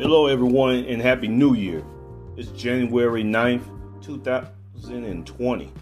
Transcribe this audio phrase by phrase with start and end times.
[0.00, 1.84] Hello, everyone, and Happy New Year.
[2.38, 3.66] It's January 9th,
[4.00, 5.72] 2020.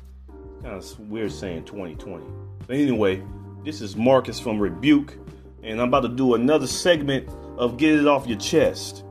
[0.60, 2.26] Kind of weird saying 2020.
[2.66, 3.22] But anyway,
[3.64, 5.16] this is Marcus from Rebuke,
[5.62, 7.28] and I'm about to do another segment
[7.58, 9.04] of Get It Off Your Chest.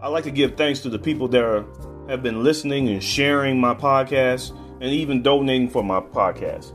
[0.00, 1.66] I'd like to give thanks to the people that are,
[2.08, 6.72] have been listening and sharing my podcast and even donating for my podcast.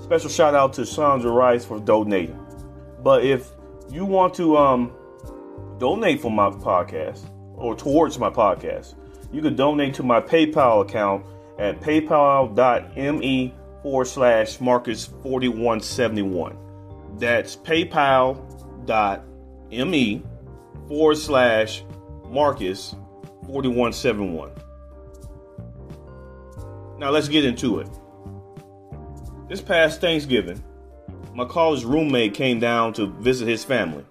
[0.00, 2.38] Special shout out to Sandra Rice for donating.
[3.02, 3.50] But if
[3.90, 4.92] you want to um,
[5.78, 8.94] donate for my podcast or towards my podcast,
[9.32, 11.24] you can donate to my PayPal account
[11.58, 16.56] at paypal.me forward slash Marcus 4171.
[17.18, 18.42] That's paypal.me
[20.88, 21.84] forward slash
[22.28, 22.94] Marcus
[23.46, 24.50] 4171.
[26.98, 27.88] Now let's get into it.
[29.48, 30.62] This past Thanksgiving,
[31.34, 34.04] my college roommate came down to visit his family.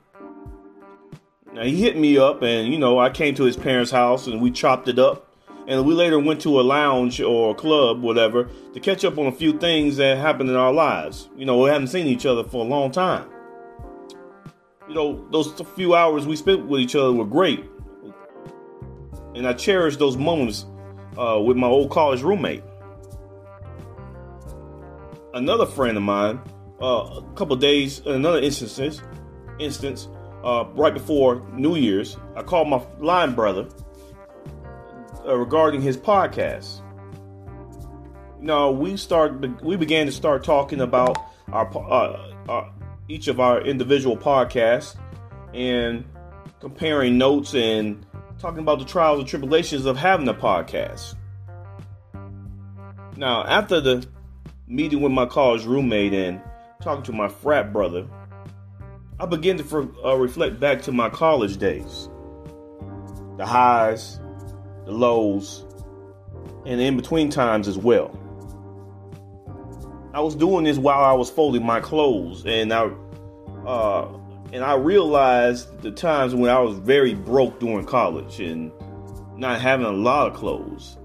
[1.54, 4.42] Now he hit me up, and you know, I came to his parents' house and
[4.42, 5.30] we chopped it up.
[5.66, 9.28] And we later went to a lounge or a club, whatever, to catch up on
[9.28, 11.30] a few things that happened in our lives.
[11.38, 13.30] You know, we hadn't seen each other for a long time.
[14.90, 17.64] You know, those few hours we spent with each other were great.
[19.36, 20.66] And I cherish those moments
[21.18, 22.64] uh, with my old college roommate.
[25.34, 26.42] Another friend of mine,
[26.82, 29.02] uh, a couple days, another instance,
[29.60, 30.10] instance,
[30.44, 33.68] uh, right before New Year's, I called my line brother
[35.26, 36.82] uh, regarding his podcast.
[38.40, 41.18] Now we start we began to start talking about
[41.52, 42.70] our, uh, uh,
[43.08, 44.98] each of our individual podcasts
[45.54, 46.04] and
[46.60, 48.06] comparing notes and
[48.40, 51.16] talking about the trials and tribulations of having a podcast.
[53.16, 54.06] Now, after the
[54.68, 56.42] meeting with my college roommate and
[56.82, 58.08] talking to my frat brother,
[59.20, 62.10] I began to uh, reflect back to my college days
[63.38, 64.20] the highs,
[64.86, 65.66] the lows,
[66.66, 68.20] and in between times as well.
[70.14, 72.92] I was doing this while I was folding my clothes, and I
[73.66, 74.08] uh,
[74.52, 78.72] and I realized the times when I was very broke during college and
[79.36, 80.98] not having a lot of clothes.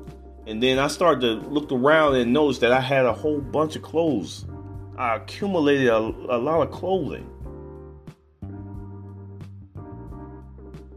[0.47, 3.77] And then I started to look around and notice that I had a whole bunch
[3.77, 4.47] of clothes.
[4.99, 7.31] I accumulated a, a lot of clothing.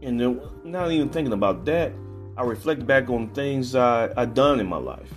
[0.02, 1.92] And then, not even thinking about that,
[2.36, 5.12] I reflect back on things I, I done in my life.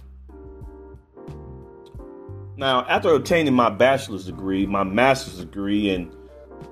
[2.57, 6.15] Now, after obtaining my bachelor's degree, my master's degree, and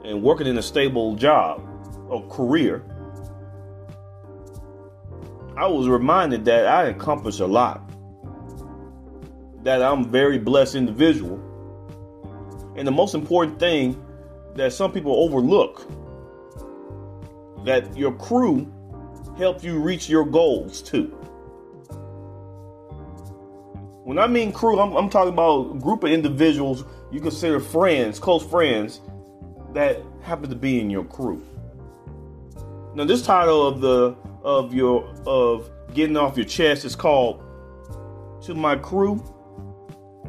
[0.06, 1.62] and working in a stable job
[2.08, 2.84] or career,
[5.58, 7.90] I was reminded that I accomplished a lot.
[9.64, 11.40] That I'm a very blessed individual.
[12.76, 14.02] And the most important thing
[14.56, 15.88] that some people overlook
[17.64, 18.72] that your crew
[19.38, 21.08] help you reach your goals too.
[24.04, 28.20] When I mean crew, I'm, I'm talking about a group of individuals you consider friends,
[28.20, 29.00] close friends,
[29.74, 31.42] that happen to be in your crew.
[32.96, 37.42] Now, this title of the of your of getting off your chest is called
[38.44, 39.24] "To My Crew."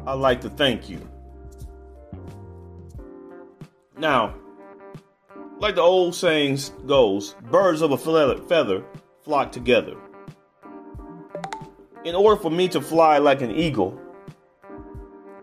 [0.07, 1.07] I'd like to thank you.
[3.97, 4.35] Now,
[5.59, 8.83] like the old saying goes, birds of a feather
[9.23, 9.95] flock together.
[12.03, 13.99] In order for me to fly like an eagle,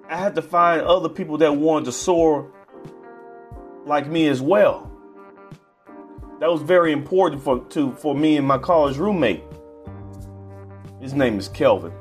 [0.08, 2.52] I had to find other people that wanted to soar
[3.86, 4.88] like me as well.
[6.38, 9.42] That was very important for to for me and my college roommate.
[11.00, 11.92] His name is Kelvin.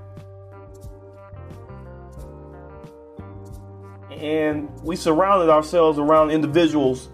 [4.11, 7.09] And we surrounded ourselves around individuals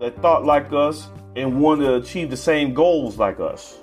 [0.00, 3.78] that thought like us and wanted to achieve the same goals like us.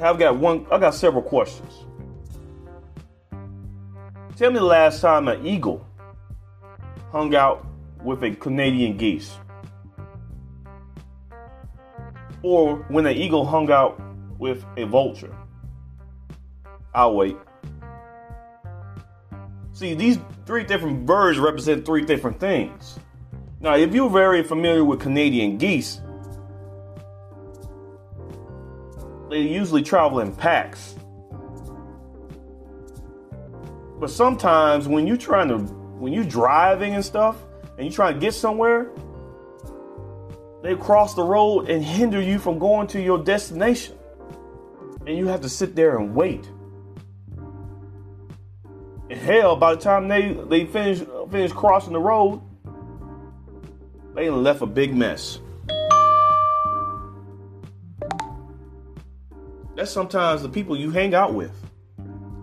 [0.00, 1.72] I've got one I got several questions.
[4.36, 5.86] Tell me the last time an eagle
[7.12, 7.64] hung out
[8.02, 9.36] with a Canadian geese.
[12.42, 14.00] Or when an eagle hung out
[14.38, 15.34] with a vulture.
[16.92, 17.36] I'll wait.
[19.74, 22.96] See, these three different birds represent three different things.
[23.58, 26.00] Now, if you're very familiar with Canadian geese,
[29.30, 30.94] they usually travel in packs.
[33.98, 37.36] But sometimes when you're trying to, when you're driving and stuff,
[37.76, 38.92] and you're trying to get somewhere,
[40.62, 43.98] they cross the road and hinder you from going to your destination.
[45.04, 46.48] And you have to sit there and wait.
[49.24, 50.98] Hell, by the time they, they finish
[51.30, 52.42] finish crossing the road,
[54.14, 55.38] They left a big mess.
[59.74, 61.52] That's sometimes the people you hang out with.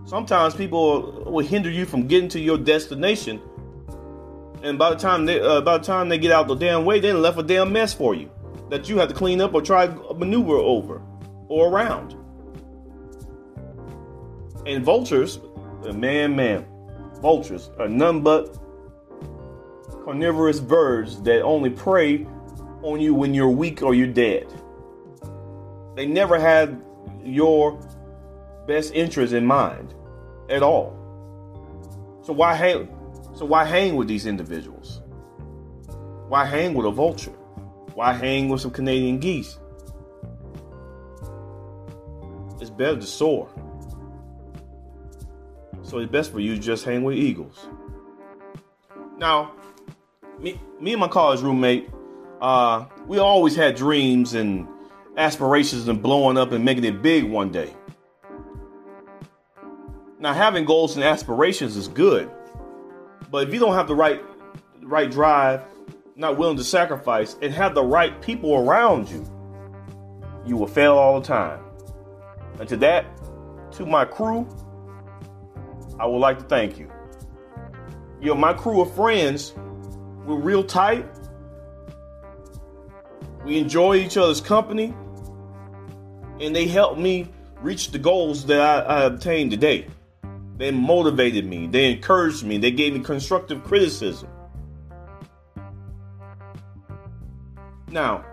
[0.06, 3.40] Sometimes people will hinder you from getting to your destination,
[4.64, 6.98] and by the time they uh, by the time they get out the damn way,
[6.98, 8.28] they left a damn mess for you
[8.70, 9.86] that you have to clean up or try
[10.16, 11.00] maneuver over
[11.46, 12.16] or around.
[14.66, 15.38] And vultures,
[15.94, 16.66] man, man,
[17.22, 18.58] vultures are none but
[20.04, 22.26] carnivorous birds that only prey
[22.82, 24.52] on you when you're weak or you're dead.
[25.94, 26.82] They never had
[27.22, 27.80] your
[28.66, 29.94] best interest in mind
[30.50, 30.98] at all.
[32.24, 32.88] So why hang
[33.34, 35.00] so why hang with these individuals?
[36.28, 37.30] Why hang with a vulture?
[37.94, 39.58] Why hang with some Canadian geese?
[42.60, 43.48] It's better to soar.
[45.92, 47.66] So it's best for you to just hang with eagles.
[49.18, 49.52] Now,
[50.38, 51.90] me, me and my college roommate,
[52.40, 54.66] uh, we always had dreams and
[55.18, 57.74] aspirations and blowing up and making it big one day.
[60.18, 62.30] Now, having goals and aspirations is good,
[63.30, 64.22] but if you don't have the right
[64.80, 65.62] right drive,
[66.16, 69.26] not willing to sacrifice, and have the right people around you,
[70.46, 71.62] you will fail all the time.
[72.58, 73.04] And to that,
[73.72, 74.48] to my crew,
[76.02, 76.90] I would like to thank you.
[78.20, 79.54] You know, my crew of friends,
[80.26, 81.06] we're real tight.
[83.44, 84.92] We enjoy each other's company,
[86.40, 87.28] and they helped me
[87.60, 89.86] reach the goals that I, I obtained today.
[90.56, 94.28] They motivated me, they encouraged me, they gave me constructive criticism.
[97.92, 98.24] Now,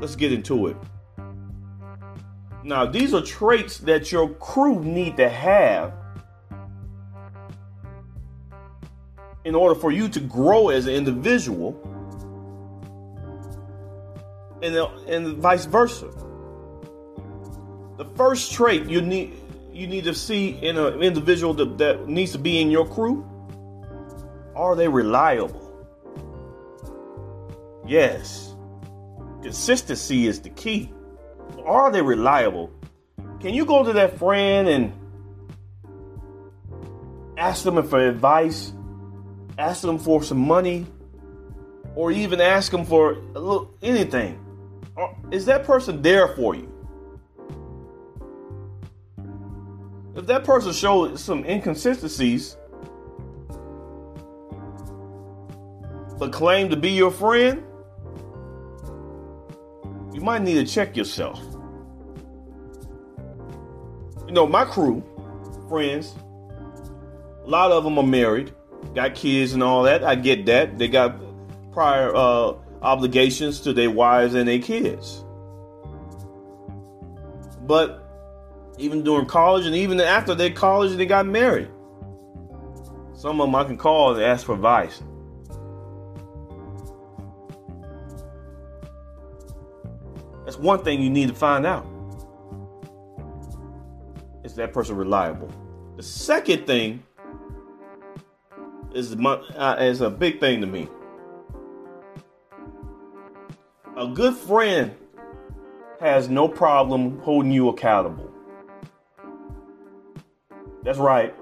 [0.00, 0.76] let's get into it.
[2.62, 5.99] Now, these are traits that your crew need to have
[9.44, 11.74] in order for you to grow as an individual
[14.62, 14.76] and,
[15.08, 16.08] and vice versa.
[17.96, 19.34] The first trait you need
[19.72, 23.24] you need to see in an individual that, that needs to be in your crew
[24.54, 25.66] are they reliable?
[27.86, 28.54] Yes.
[29.42, 30.92] Consistency is the key.
[31.64, 32.70] Are they reliable?
[33.40, 34.92] Can you go to that friend and
[37.38, 38.72] ask them for advice,
[39.60, 40.86] ask them for some money,
[41.94, 44.40] or even ask them for a little anything?
[44.96, 46.66] Uh, is that person there for you?
[50.16, 52.56] If that person shows some inconsistencies,
[56.18, 57.62] but claim to be your friend,
[60.14, 61.38] you might need to check yourself.
[64.26, 65.02] You know, my crew,
[65.68, 66.14] friends,
[67.44, 68.52] a lot of them are married,
[68.94, 70.04] got kids and all that.
[70.04, 70.78] I get that.
[70.78, 71.16] They got
[71.72, 75.24] prior uh, obligations to their wives and their kids.
[77.62, 78.06] But
[78.78, 81.68] even during college and even after they college, they got married.
[83.14, 85.02] Some of them I can call and ask for advice.
[90.44, 91.86] That's one thing you need to find out.
[94.42, 95.48] Is that person reliable?
[95.96, 97.04] The second thing
[98.94, 100.88] is uh, is a big thing to me.
[103.96, 104.94] A good friend
[106.00, 108.32] has no problem holding you accountable.
[110.82, 111.34] That's right.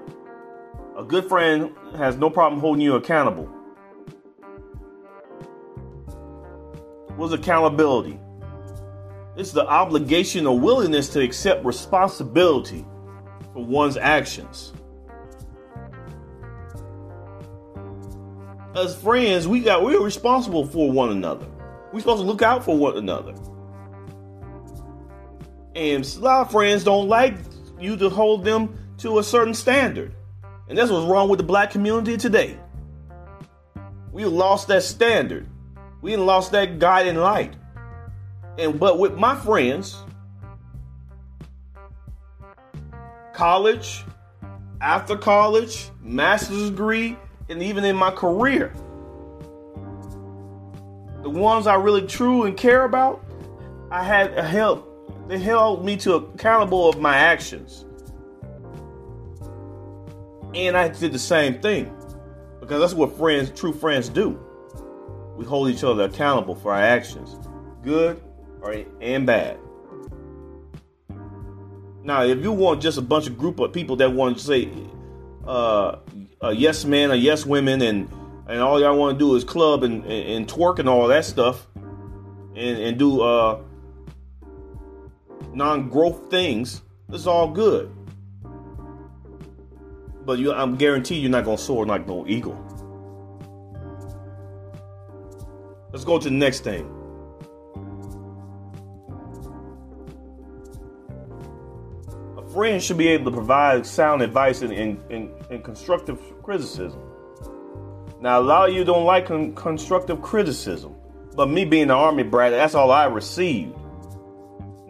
[0.96, 3.46] A good friend has no problem holding you accountable.
[7.16, 8.18] What's accountability?
[9.36, 12.84] It's the obligation or willingness to accept responsibility
[13.52, 14.72] for one's actions.
[18.74, 21.46] As friends, we got we're responsible for one another.
[21.92, 23.34] We're supposed to look out for one another.
[25.74, 27.36] And a lot of friends don't like
[27.80, 30.14] you to hold them to a certain standard.
[30.68, 32.58] And that's what's wrong with the black community today.
[34.12, 35.46] We lost that standard.
[36.02, 37.54] We lost that guiding light.
[38.58, 39.96] And but with my friends,
[43.32, 44.04] college,
[44.80, 47.16] after college, master's degree,
[47.48, 48.72] and even in my career,
[51.22, 53.24] the ones I really true and care about,
[53.90, 54.84] I had a help.
[55.28, 57.84] They held me to accountable of my actions.
[60.54, 61.94] And I did the same thing.
[62.60, 64.38] Because that's what friends, true friends do.
[65.36, 67.36] We hold each other accountable for our actions.
[67.82, 68.22] Good
[68.60, 69.58] or and bad.
[72.02, 74.70] Now, if you want just a bunch of group of people that want to say
[75.46, 75.96] uh,
[76.40, 78.08] a yes man or yes women and
[78.48, 81.24] and all y'all want to do is club and, and, and, twerk and all that
[81.24, 81.66] stuff,
[82.56, 83.60] and and do uh,
[85.52, 87.94] non-growth things, it's all good.
[90.24, 92.56] But you, I'm guaranteed you're not gonna soar like no eagle.
[95.92, 96.97] Let's go to the next thing.
[102.58, 107.00] A friend should be able to provide sound advice and, and, and, and constructive criticism.
[108.20, 110.96] Now, a lot of you don't like con- constructive criticism,
[111.36, 113.76] but me being an army brat, that's all I received.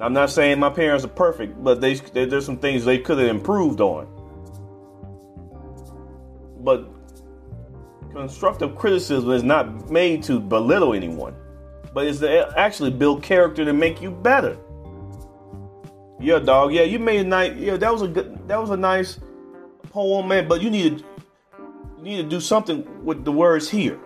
[0.01, 3.19] I'm not saying my parents are perfect, but they, they, there's some things they could
[3.19, 4.09] have improved on.
[6.61, 6.89] But
[8.15, 11.37] constructive criticism is not made to belittle anyone,
[11.93, 14.57] but is to actually build character to make you better.
[16.21, 16.73] Yeah, dog.
[16.73, 17.57] Yeah, you made a nice.
[17.57, 18.49] Yeah, that was a good.
[18.49, 19.21] That was a nice
[19.91, 20.49] poem, man.
[20.49, 21.05] But you need to
[21.99, 23.99] you need to do something with the words here.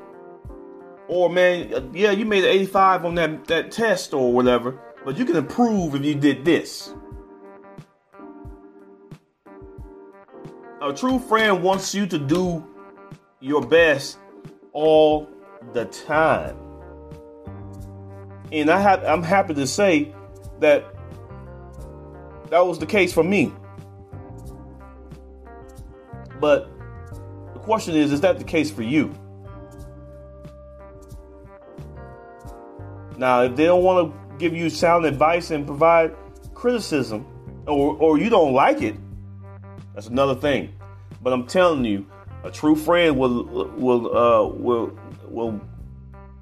[1.08, 5.16] Or man, uh, yeah, you made an 85 on that that test or whatever, but
[5.16, 6.94] you can improve if you did this.
[10.82, 12.66] A true friend wants you to do
[13.40, 14.18] your best
[14.72, 15.28] all
[15.72, 16.56] the time.
[18.50, 20.14] And I have I'm happy to say
[20.60, 20.84] that
[22.52, 23.50] that was the case for me.
[26.38, 26.68] But
[27.54, 29.10] the question is, is that the case for you?
[33.16, 36.14] Now, if they don't want to give you sound advice and provide
[36.52, 37.26] criticism,
[37.66, 38.96] or, or you don't like it,
[39.94, 40.74] that's another thing.
[41.22, 42.04] But I'm telling you,
[42.44, 43.44] a true friend will
[43.78, 45.58] will uh, will will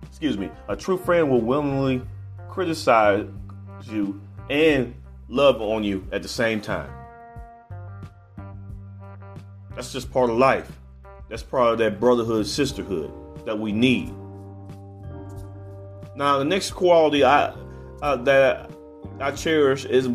[0.09, 0.51] excuse me.
[0.67, 2.03] A true friend will willingly
[2.49, 3.29] criticize
[3.85, 4.95] you and
[5.31, 6.93] love on you at the same time.
[9.75, 10.71] That's just part of life.
[11.29, 13.13] That's part of that brotherhood, sisterhood
[13.47, 14.13] that we need.
[16.17, 17.55] Now, the next quality I
[18.03, 18.71] uh, that
[19.21, 20.09] I cherish is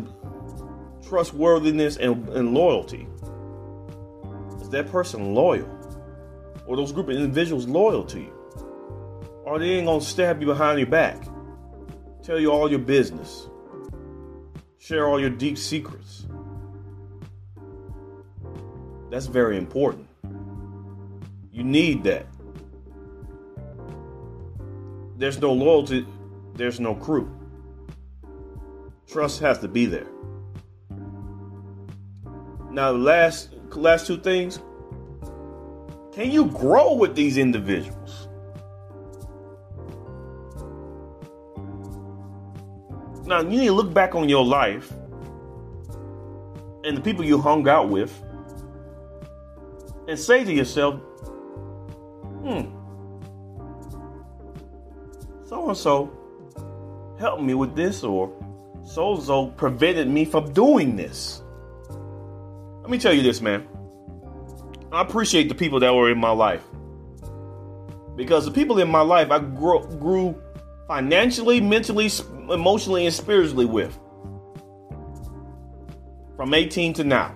[1.08, 3.08] trustworthiness and, and loyalty.
[4.60, 5.72] Is that person loyal?
[6.66, 8.32] Or those group of individuals loyal to you?
[9.44, 11.24] Or they ain't gonna stab you behind your back,
[12.22, 13.48] tell you all your business,
[14.86, 16.26] share all your deep secrets.
[19.10, 20.06] That's very important.
[21.50, 22.26] You need that.
[25.16, 26.06] There's no loyalty,
[26.54, 27.28] there's no crew.
[29.08, 30.06] Trust has to be there.
[32.70, 34.60] Now, last last two things.
[36.12, 38.25] Can you grow with these individuals?
[43.26, 44.92] Now, you need to look back on your life
[46.84, 48.12] and the people you hung out with
[50.06, 51.00] and say to yourself,
[52.42, 52.62] hmm,
[55.44, 56.12] so and so
[57.18, 58.32] helped me with this, or
[58.84, 61.42] so and so prevented me from doing this.
[62.82, 63.66] Let me tell you this, man.
[64.92, 66.62] I appreciate the people that were in my life.
[68.14, 70.40] Because the people in my life I grew, grew
[70.86, 72.08] financially, mentally,
[72.50, 73.98] emotionally, and spiritually with.
[76.36, 77.34] From 18 to now.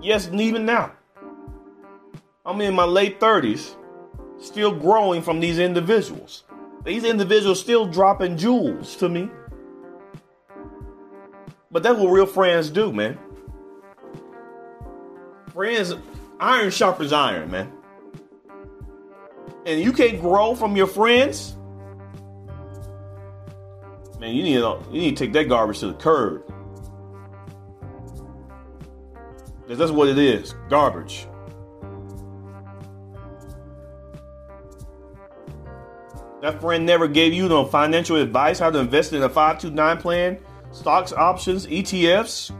[0.00, 0.92] Yes, even now.
[2.46, 3.76] I'm in my late 30s,
[4.40, 6.44] still growing from these individuals.
[6.84, 9.28] These individuals still dropping jewels to me.
[11.70, 13.18] But that's what real friends do, man
[15.58, 15.92] friends,
[16.38, 17.72] iron sharpens iron, man.
[19.66, 21.57] And you can't grow from your friends.
[24.20, 26.44] Man, you need to, you need to take that garbage to the curb.
[29.62, 31.26] Because that's what it is garbage.
[36.40, 40.38] That friend never gave you no financial advice how to invest in a 529 plan,
[40.70, 42.50] stocks, options, ETFs.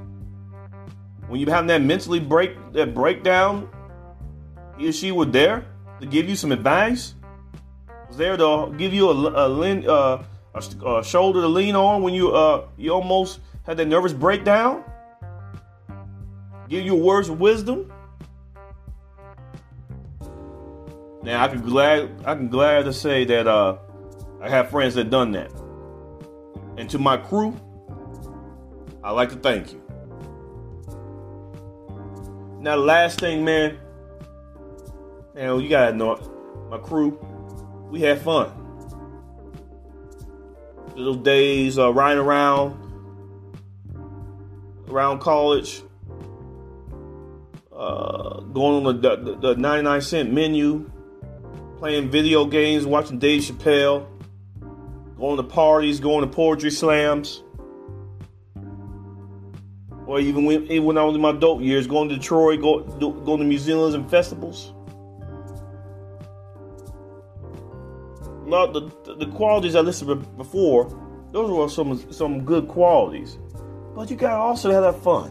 [1.28, 3.68] When you have that mentally break that breakdown,
[4.76, 5.64] he or she was there
[6.00, 7.14] to give you some advice.
[8.08, 10.24] Was there to give you a, a, uh,
[10.58, 14.84] a, a shoulder to lean on when you uh, you almost had that nervous breakdown.
[16.68, 17.92] Give you words of wisdom.
[21.22, 23.78] Now I can glad I can glad to say that uh,
[24.40, 25.50] I have friends that done that.
[26.76, 27.58] And to my crew,
[29.02, 29.82] I'd like to thank you.
[32.60, 33.78] Now, the last thing, man,
[35.36, 36.16] you you gotta know
[36.70, 37.18] my crew,
[37.90, 38.52] we had fun.
[40.98, 42.76] Those days uh, riding around,
[44.88, 45.80] around college,
[47.72, 50.90] uh, going on the, the, the 99 cent menu,
[51.76, 54.08] playing video games, watching Dave Chappelle,
[55.16, 57.44] going to parties, going to poetry slams,
[60.04, 62.80] or even when, even when I was in my dope years, going to Detroit, go,
[62.80, 64.72] going to museums and festivals.
[68.48, 70.88] Not the, the qualities I listed before,
[71.32, 73.36] those were some some good qualities,
[73.94, 75.30] but you gotta also have that fun.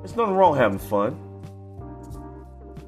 [0.00, 1.20] There's nothing wrong having fun.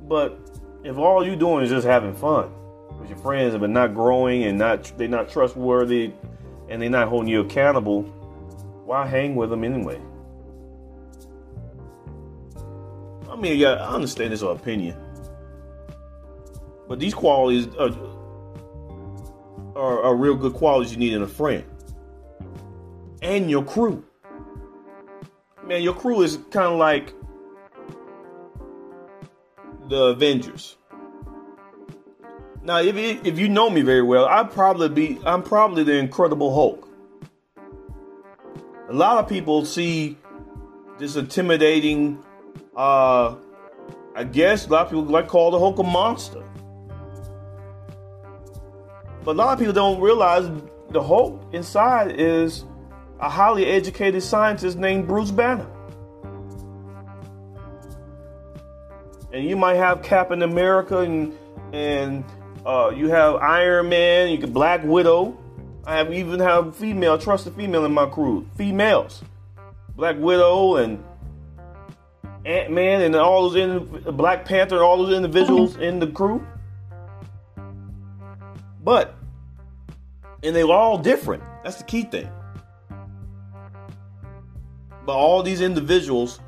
[0.08, 0.38] But
[0.84, 2.50] if all you're doing is just having fun
[2.98, 6.12] with your friends, but not growing and not they're not trustworthy
[6.68, 8.02] and they're not holding you accountable,
[8.84, 10.00] why hang with them anyway?
[13.30, 14.96] I mean, yeah, I understand this opinion,
[16.88, 17.90] but these qualities are,
[19.76, 21.64] are, are real good qualities you need in a friend
[23.22, 24.04] and your crew
[25.66, 27.12] man, your crew is kind of like
[29.88, 30.76] the Avengers.
[32.62, 36.52] Now, if if you know me very well, I probably be I'm probably the Incredible
[36.52, 36.88] Hulk.
[38.88, 40.16] A lot of people see
[40.98, 42.22] this intimidating.
[42.76, 43.36] Uh,
[44.14, 46.42] I guess a lot of people like call the Hulk a monster,
[49.26, 50.48] but a lot of people don't realize
[50.90, 52.64] the Hulk inside is
[53.18, 55.66] a highly educated scientist named Bruce Banner.
[59.32, 61.36] And you might have Captain America and
[61.72, 62.24] and
[62.64, 65.36] uh, you have Iron Man, you get Black Widow.
[65.84, 68.46] I have even have female, trusted female in my crew.
[68.56, 69.24] Females.
[69.96, 71.02] Black Widow and
[72.44, 76.46] Ant Man and all those in Black Panther and all those individuals in the crew.
[78.86, 79.16] But
[80.44, 81.42] and they were all different.
[81.64, 82.30] That's the key thing.
[85.04, 86.38] But all these individuals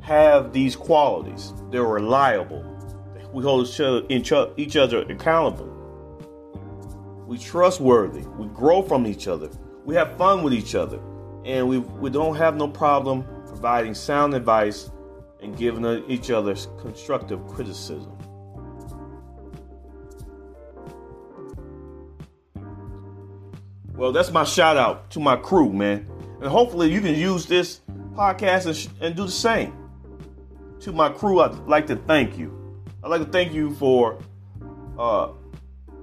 [0.00, 1.52] have these qualities.
[1.70, 2.64] They're reliable.
[3.34, 3.68] We hold
[4.08, 5.70] each other accountable.
[7.26, 8.22] We trustworthy.
[8.38, 9.50] We grow from each other.
[9.84, 11.00] We have fun with each other.
[11.44, 14.90] And we, we don't have no problem providing sound advice
[15.42, 18.16] and giving each other constructive criticism.
[23.96, 26.06] Well, that's my shout out to my crew, man.
[26.40, 27.80] And hopefully you can use this
[28.14, 29.76] podcast and, sh- and do the same.
[30.80, 32.82] To my crew, I'd like to thank you.
[33.02, 34.18] I'd like to thank you for
[34.98, 35.28] uh,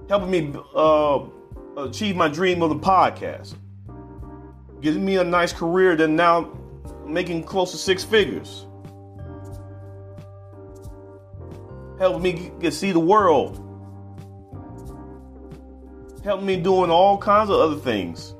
[0.08, 1.20] helping me uh,
[1.76, 3.54] achieve my dream of the podcast.
[4.80, 6.58] Giving me a nice career that now
[7.06, 8.66] making close to six figures.
[11.98, 13.71] Helping me get, get see the world.
[16.24, 18.34] Helping me doing all kinds of other things.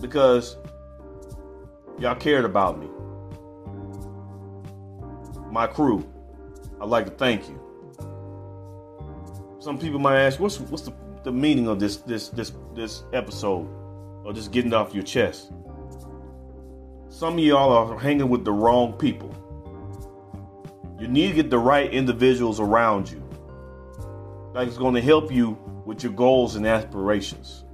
[0.00, 0.56] Because
[2.02, 2.88] Y'all cared about me.
[5.52, 6.04] My crew,
[6.80, 7.60] I'd like to thank you.
[9.60, 13.68] Some people might ask, what's what's the, the meaning of this this this this episode?
[14.24, 15.52] Or just getting off your chest?
[17.08, 19.32] Some of y'all are hanging with the wrong people.
[20.98, 23.21] You need to get the right individuals around you.
[24.54, 27.64] It's going to help you with your goals and aspirations.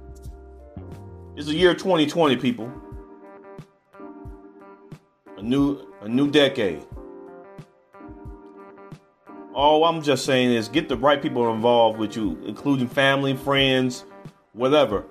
[1.35, 2.71] It's the year 2020, people
[5.39, 6.85] a new a new decade.
[9.53, 14.05] All I'm just saying is get the right people involved with you, including family, friends,
[14.53, 15.05] whatever,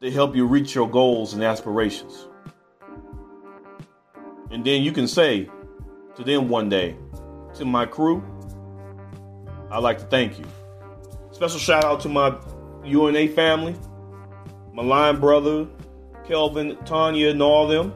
[0.00, 2.28] to help you reach your goals and aspirations.
[4.50, 5.48] And then you can say
[6.16, 6.96] to them one day,
[7.54, 8.24] to my crew,
[9.70, 10.44] I'd like to thank you.
[11.40, 12.36] Special shout out to my
[12.84, 13.74] UNA family,
[14.74, 15.66] my line brother,
[16.28, 17.94] Kelvin, Tanya, and all them.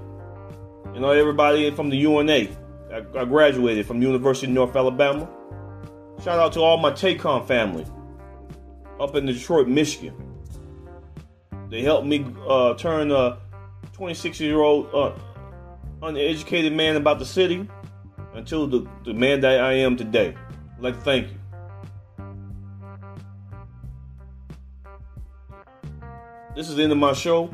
[0.95, 2.49] You know, everybody from the UNA.
[2.91, 5.29] I, graduated from the University of North Alabama.
[6.23, 7.85] Shout out to all my TACOM family
[8.99, 10.15] up in Detroit, Michigan.
[11.69, 13.41] They helped me uh, turn a
[13.93, 15.13] 26 year old uh,
[16.03, 17.69] uneducated man about the city
[18.33, 20.35] until the, the man that I am today.
[20.79, 21.44] I'd like thank you.
[26.55, 27.53] This is the end of my show.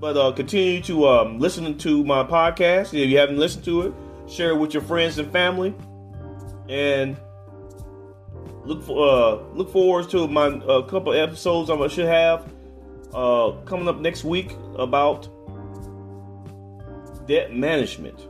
[0.00, 2.94] But uh, continue to um, listen to my podcast.
[2.94, 3.94] If you haven't listened to it,
[4.28, 5.74] share it with your friends and family,
[6.68, 7.18] and
[8.64, 12.50] look for uh, look forward to my uh, couple episodes I should have
[13.12, 15.28] uh, coming up next week about
[17.28, 18.26] debt management.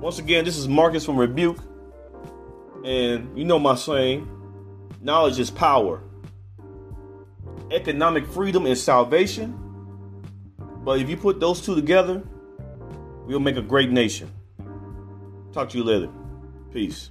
[0.00, 1.58] Once again, this is Marcus from Rebuke,
[2.84, 4.28] and you know my saying:
[5.00, 6.02] knowledge is power
[7.70, 9.58] economic freedom and salvation.
[10.84, 12.22] But if you put those two together,
[13.26, 14.30] we'll make a great nation.
[15.52, 16.08] Talk to you later.
[16.72, 17.10] Peace.